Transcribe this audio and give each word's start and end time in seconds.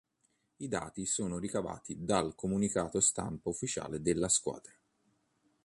I 0.57 0.67
dati 0.67 1.05
sono 1.05 1.37
ricavati 1.37 2.03
dal 2.03 2.33
Comunicato 2.33 2.99
Stampa 2.99 3.49
ufficiale 3.49 4.01
della 4.01 4.29
squadra. 4.29 4.73